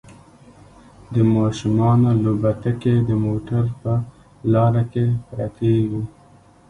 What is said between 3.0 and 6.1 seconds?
د موټر په لاره کې پرتې وي